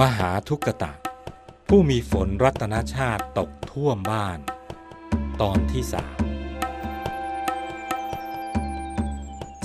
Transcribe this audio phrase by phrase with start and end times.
[0.00, 0.92] มหาทุกตะ
[1.68, 4.38] ผู้มีฝนรัตนชาติตกท่วมบ้าน
[5.42, 6.20] ตอนที่สาม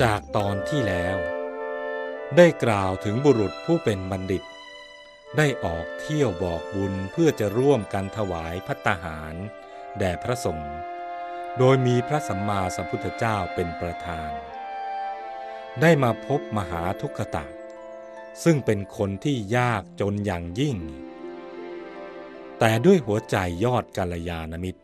[0.01, 1.17] จากตอนที่แล้ว
[2.37, 4.43] ได้กล่าวถึงบุรุษผู้เป็นบัณฑิต
[5.37, 9.35] ได้ออกเที่ยวบอกบุญเพื่อจะร่วมกันถวายพัตตาหาร
[9.99, 10.75] แด่พระสงฆ์
[11.57, 14.31] โดยมีพระสัมมาสัมพุทธเจ้าเป็นประธาน
[15.81, 17.45] ได้มาพบมหาทุกตะ
[18.43, 20.77] ซึ่งเป็นคนที่ยากจนอย่างยิ่ง
[22.59, 24.81] แต่ด้วยหัวใจยอดกัลยาณมิตร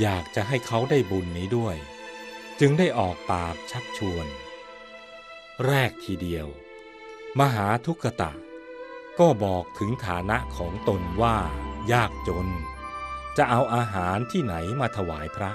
[0.00, 1.76] อยากจะให้เขาได้บุญนี้ด้วย
[2.60, 4.26] จึงได้ออกปากชักชวน
[5.66, 6.46] แรกทีเดียว
[7.38, 8.32] มหาทุกตะ
[9.18, 11.36] ก็บอกถึงฐานะของตนว่า
[11.92, 12.48] ยากจน
[13.36, 15.52] จะเอาอาหารที่ไหนมาถวายพระ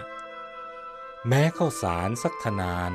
[1.28, 2.92] แม้ข้าวสารสักขนาน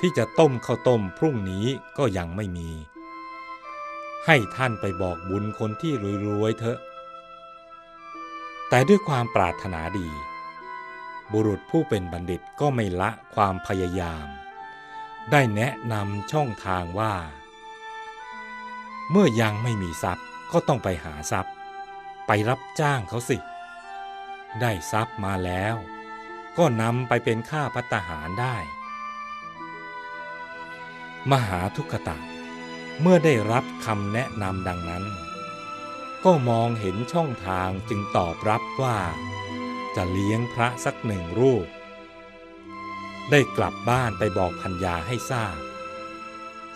[0.00, 1.66] ที่จะต้มข้าวต้มพรุ่งนี้
[1.98, 2.70] ก็ยังไม่มี
[4.30, 5.92] ให้ท่านไปบอกบุญคนที่
[6.28, 6.78] รวยๆเถอะ
[8.68, 10.08] แต่ด้วยความปรารถนาดี
[11.32, 14.26] บุรุษผู้เป็นบัณฑิตก็ไม่ละความพยายาม
[15.30, 17.14] ได้แนะนำช่องทางว่า
[19.10, 21.54] เมื่อยังไม่มีทรัพย์ก็ต้องไปหาทรัพย์
[22.26, 23.38] ไปรับจ้างเขาสิ
[24.60, 25.76] ได้ทรัพย์มาแล้ว
[26.58, 28.56] ก็นำไปเป็นค่าพัตตาหารได้
[31.30, 32.37] มหาทุกขตะ
[33.00, 35.04] เมื่อได้รับคำแนะนำดังนั้น
[36.24, 38.98] ก็มองเห็นช่องทางจึงตอบรับว่า
[39.96, 41.66] จะเลี้ยงพระสักหนึ่งรูป
[43.30, 45.58] ได้กลับบ้านไปบอกพัญญาให้ทราบ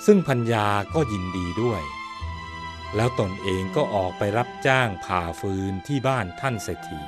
[0.07, 1.83] ซึ่งพัญญาก็ยินดีด้วย
[2.97, 7.01] แล้วตนเองก็ออกไปรับจ้างผ่าฟืนที่บ้านท่านเศรษฐี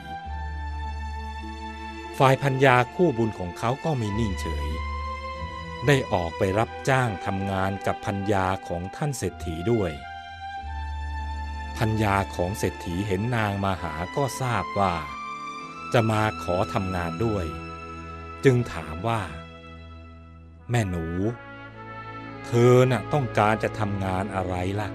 [2.18, 4.68] ฝ่ายพัญญาคู่บุญของเขาก็ไม่นิ่งเฉย
[5.86, 9.90] ได้ออกไปรับจ้างทำงานกับพัญญาของท่านเศรษฐีด้วย
[11.78, 14.94] พัญญาของเศรษฐีเห็นนางมาหาก็ทราบว่า
[15.92, 17.44] จะมาขอทำงานด้วย
[18.44, 19.22] จึงถามว่า
[20.70, 21.06] แม่หนู
[22.46, 24.88] เธอน่ะต้องการจะทำงานอะไรล่ะ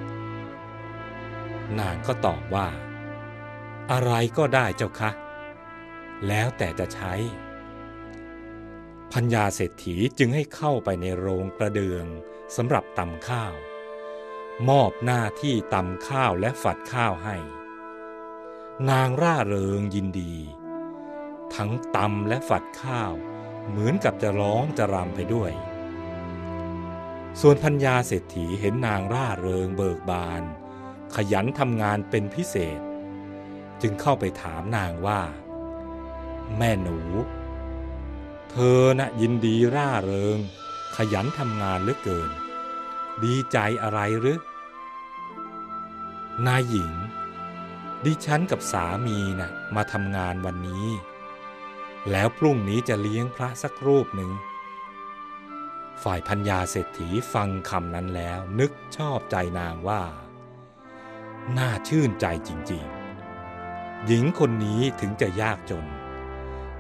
[1.80, 2.68] นางก็ตอบว่า
[3.92, 5.12] อะไรก็ได้เจ้าคะ
[6.28, 7.14] แล้วแต่จะใช้
[9.14, 12.06] พัญญาเศรษฐีจึงให้เข้าไปในโรงกระเดือง
[12.56, 13.54] สำหรับตำข้าว
[14.70, 17.38] มอบหน้าที่ตำข้าวและฝัดข้าวให้
[18.90, 20.36] นางร่าเริงยินดี
[21.56, 23.14] ทั้งตำและฝัดข้าว
[23.70, 25.52] เหมือนกับจะร้องจะรำไปด้วย
[27.42, 30.44] ส่วนพัญญาเศรษฐีเห็นนางร่าเริงเบิกบาน
[31.16, 32.80] ขยันทำงานเป็นพิเศษ
[33.82, 35.22] จึงเข้าไปถามนางว่า
[36.58, 37.00] แม่หนู
[38.52, 40.40] เธอนะ่ะยินดีร่าเริง
[40.96, 42.32] ขยันทำงานเหลือเกิน
[43.24, 44.40] ดีใจอะไรหรือ
[46.48, 46.94] นายหญิง
[48.06, 50.88] ดิฉันกับสามีนะ่ะมาทำงานวันนี้
[52.12, 54.32] แล้วพรุ่งนี้จะเลี้ยงพระสักรูปหนึ่ง
[56.04, 60.04] ฝ่ายพัญญาเศรษฐีฟังคำนั้นแล้วนึกชอบใจนางว่า
[61.58, 65.86] น่าชื่นใจจริงๆ หญิงคนนี้ถึงจะยากจน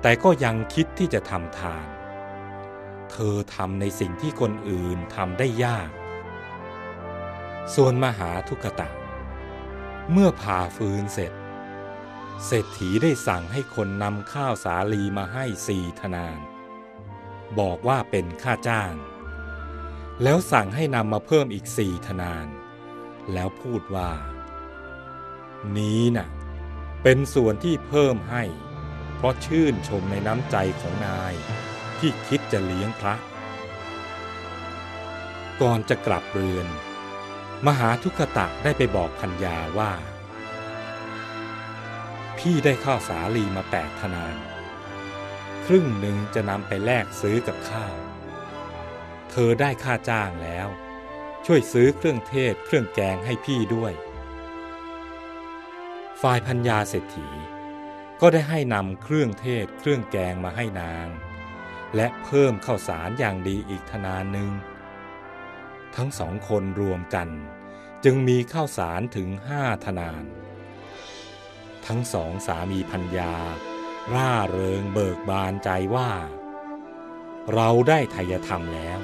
[0.01, 1.87] แต่ก็ยังคิดที่จะทำทาน
[3.11, 5.89] เธอทำในสิ่งที่คนอื่นทำได้ยาก
[7.75, 8.89] ส่วนมหาทุกตะ
[10.11, 11.33] เมื่อผ่าฟืนเสร็จ
[12.45, 16.39] เศรษฐีได้สั่งให้คนนำข้าวสาลีมาให้สี่ธนาน
[17.59, 18.93] บอกว่าเป็นค่าจ้าง
[20.23, 22.47] แล้วสั่งให้นำมาเพิ่มอีกสี่ธนาน
[23.33, 24.11] แล้วพูดว่า
[25.77, 26.27] นี้น่ะ
[27.03, 28.43] เป็นส่วนที่เพิ่มให้
[29.21, 31.33] เพราะชื่นชมในน้ำใจของนาย
[31.99, 33.15] ที่คิดจะเลี้ยงพระ
[35.61, 36.67] ก่อนจะกลับเรือน
[37.67, 39.91] มหาทุกตะได้ไปบอกพัญญาว่า
[42.37, 44.35] พี่ได้ข้าวสาลีมาแปดธนาน
[45.65, 47.95] ครึ่งหนึ่งจะนำไปแลกซื้อกับข้าว
[49.31, 50.67] เธอได้ค่าจ้างแล้ว
[51.45, 53.93] ช่วยซื้อเครื่องเทศเครื่องแกงให้พี่ด้วย
[56.21, 57.27] ฝ่ายพัญญาเศรษฐี
[58.21, 61.07] ก็ได้ให้นำเครื่องเทศเครื่องแกงมาให้นาง
[61.95, 64.51] และเพิ่มข้าวสารอย่างดีอีกธนานหนึ่ง
[65.95, 67.29] ทั้งสองคนรวมกัน
[68.03, 70.23] จึงมีข้าวสารถึงห้าธนาน
[71.87, 73.33] ทั้งสองสามีพัญญา
[74.13, 76.11] ร่าเริงเบิกบานใจว่า
[77.53, 78.99] เราได้ทายธรรมแล้ว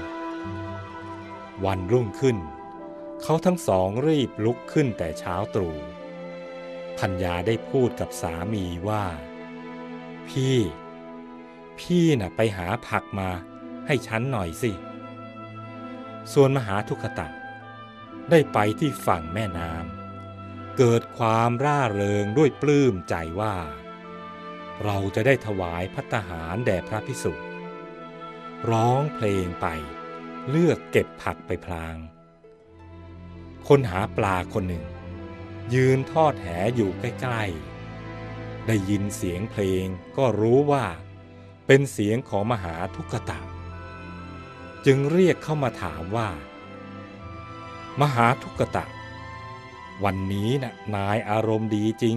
[1.66, 2.38] วันรุ่งขึ้น
[3.22, 5.78] เขาทั้งสองรีบลุกขึ้นแต่เช้าตรู่
[7.00, 9.06] พัญญาได้พูดกับสามีว่า
[10.30, 10.58] พี่
[11.80, 13.30] พี่น่ะไปหาผักมา
[13.88, 14.72] ให้ฉันหน่อยสิ
[16.34, 17.28] ส่วนมหาทุกขตะ
[18.32, 23.56] ได้ไปที่ฝั่งแม่น้ำเกิดความร่าเริงด้วยปลื้มใจว่า
[24.84, 27.34] เราจะได้ถวายพัตตาหารแด่พระพิสุ
[28.72, 29.68] ร้องเพลงไป
[30.50, 31.96] เลือกเก็บผักไปพลาง
[33.68, 34.86] คนหาปลาคนหนึ่ง
[35.74, 39.86] ยืนทอดแหอยู่ใกล้ๆ ได้ยินเสียงเพลง
[40.18, 40.86] ก็รู้ว่า
[41.68, 43.40] เป็นเสียงของมหาทุกตะ
[44.86, 46.30] จึงเรียกเข้ามาถามว่า
[48.02, 48.86] มหาทุกตะ
[50.04, 52.16] วันนี้นะ่ะนายอารมณ์ดีจริง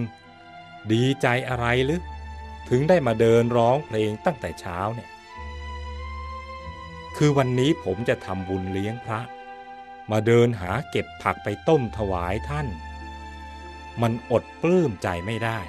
[0.91, 2.01] ดีใจอะไรหรือ
[2.69, 5.09] ถึงได้มาเดินร้องเพลงตั้งแต่เช้าเนี่ย
[7.17, 9.19] คือวันนี้ผมจะทำบุญเลี้ยงพระ
[10.11, 12.67] มาเดินหาเก็บผักไปต้มถวายท่าน
[14.01, 15.59] มันอดปลื้มใจไม่ได้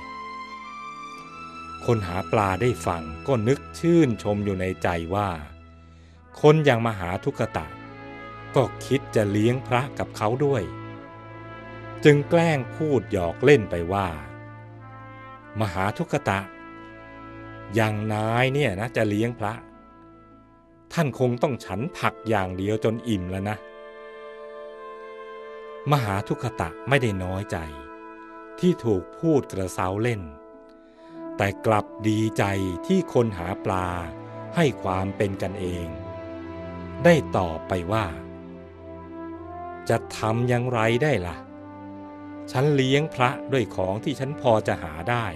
[1.85, 5.29] คนหาปลาได้ฟังก็นึกชื่นชมอยู่ในใจว่า
[6.41, 7.67] คนอย่างมหาทุกตะ
[8.55, 10.63] ก็คิดจะเลี้ยงพระกับเขาด้วย
[12.05, 14.09] จึงแกล้งพูดหยอกเล่นไปว่า
[15.61, 16.41] มหาทุกตะ
[17.75, 19.55] อย่างนายเนี่ยนะจะเลี้ยงพระ
[20.93, 23.57] ท่านคงต้องฉันผักอย่างเดียวจนอิ่มแล้วนะ
[25.91, 27.57] มหาทุกตะไม่ได้น้อยใจ
[28.61, 30.23] ที่ถูกพูดกระเซาเล่น
[31.37, 32.45] แต่กลับดีใจ
[32.87, 33.87] ที่คนหาปลา
[34.57, 35.87] ให้ความเป็นกันเอง
[37.05, 38.07] ได้ตอบไปว่า
[39.89, 41.37] จะทำอย่างไรได้ละ่ะ
[42.53, 45.27] ฉันเลี้ยงพระด้วยของที่ฉันพอจะหาได้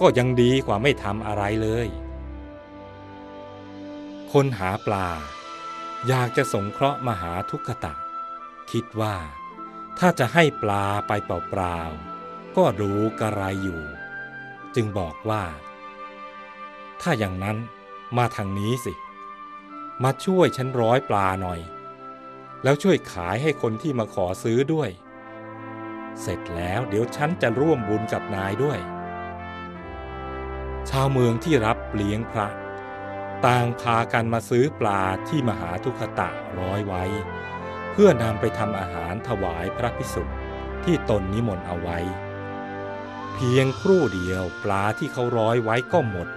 [0.00, 1.88] ก็ยังดีกว่าไม่ทำอะไรเลย
[4.32, 5.08] คนหาปลา
[6.08, 7.94] อยากจะสงเคราะห์มหาทุกขตะ
[8.70, 9.16] คิดว่า
[9.98, 12.09] ถ้าจะให้ปลาไปเปล่าๆ
[12.56, 13.82] ก็รู้กระไรอยู่
[14.74, 15.44] จึงบอกว่า
[17.00, 17.56] ถ้าอย่างนั้น
[18.16, 18.94] มาทางนี้สิ
[20.04, 21.60] มาช่วยฉันร้อยปลาหน่อย
[22.62, 24.90] แล้วช่วยขายให้คนที่มาขอซื้อด้วย
[26.20, 28.78] เสร็จแล้วเดี๋ยวฉันจะร่วมบุญกับนายด้วย
[30.90, 32.48] ชาวเมืองที่รับเลี้ยงพระ
[33.46, 37.04] ต่างพากันมาซื้อปลาที่มหาทุกขตะร้อยไว้
[37.92, 40.22] เพื่อนำไปทำอาหารถวายพระพิสุ
[40.84, 41.98] ที่ตนนิมนต์เอาไว้
[43.44, 46.28] พียงครู่เดียวปลาที่เขาร้อยไว้ก็หมด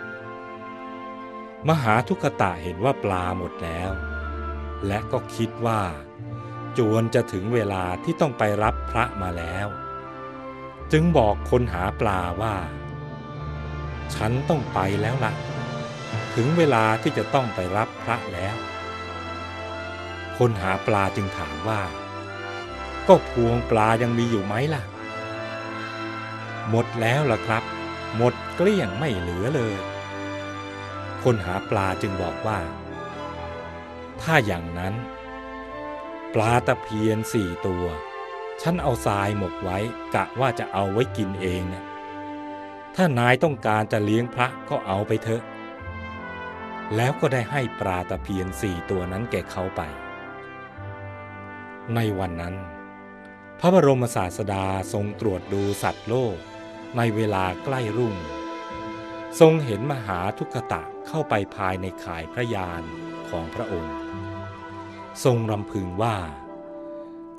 [1.67, 3.91] มหาทุกตะเห็นว่าปลาหมดแล้ว
[4.87, 5.81] และก็คิดว่า
[6.77, 9.67] จวนจะถึงเวลาที่ต้องไปรับพระมาแล้ว
[10.91, 12.55] จึงบอกคนหาปลาว่า
[14.15, 15.33] ฉันต้องไปแล้วละ่ะ
[16.35, 18.55] ถึงเวลาที่จะต้องไปรับพระแล้ว
[20.37, 21.81] คนหาปลาจึงถามว่า
[23.07, 24.83] ก็พวงปลายังมีอยู่ไหมล่ะ
[26.69, 27.63] หมดแล้วล่ะครับ
[28.15, 29.75] หมดเกลี้ยงไม่เหลือเลย
[31.23, 32.59] คนหาปลาจึงบอกว่า
[34.21, 34.93] ถ้าอย่างนั้น
[36.33, 37.85] ปลาตะเพียนสี่ตัว
[38.61, 39.77] ฉันเอาทรายหมกไว้
[40.15, 41.83] กะว่าจะเอาไว้กินเองนะ
[42.95, 45.43] ถ้านายต้องการจะเลี้ยงพระก็เอาไปเถอะ
[46.95, 49.81] แล้วก็ได้ให้ปลาตะเพียนสี่ตัวนั้นแก่เขาไป
[51.95, 52.55] ในวันนั้น
[53.59, 56.37] พระบรมศาสดาทรงตรวจดูสัตว์โลก
[56.97, 58.15] ในเวลาใกล้รุ่ง
[59.39, 62.83] ทรงเห็นมหาทุกตะเข้าไปภายในข่ายพระยาน
[63.29, 63.97] ของพระองค์
[65.23, 66.17] ทรงรำพึงว่า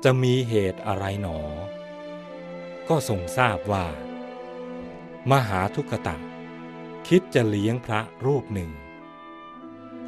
[0.03, 1.39] จะมีเหตุอะไรหนอ
[2.89, 3.85] ก็ทรงทราบว่า
[5.31, 6.17] มหาทุกตะ
[7.07, 8.71] คิดจะเลี้ยงพระรูปหนึ่ง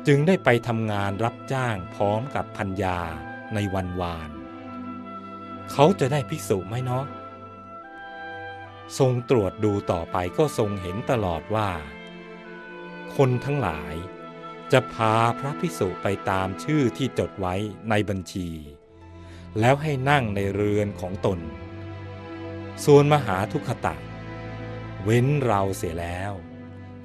[0.08, 3.00] จึงได้ไปทำงานรับจ้างพร้อมกับพัญญา
[3.54, 4.30] ในวันวาน
[5.72, 7.06] เขาจะได้ภิกษุไหมเนาะ
[9.00, 11.70] ทรงตรวจดูต่อไปก็ทรงเห็นตลอดว่า
[13.16, 13.94] คนทั้งหลาย
[14.72, 17.56] จะพาพระภิกษุไปตามชื่อที่จดไว้
[17.90, 18.50] ในบัญชี
[19.60, 21.40] แล้วให้นั่งในเรือนของตน
[22.86, 23.96] ส่วนมหาทุกขตะ
[25.04, 26.34] เว้นเราเสียแล้ว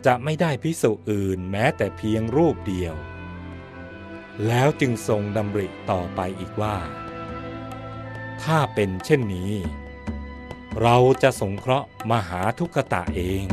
[0.07, 2.95] จะไม่ได้ภิกษุอื่นแม้แต่เพียงรูปเดียว
[4.47, 6.77] แล้วจึงทรงดำริต่อไปอีกว่า
[8.43, 9.53] ถ้าเป็นเช่นนี้
[10.81, 13.45] เราจะสงเคราะห์มหาทุกขตะเอง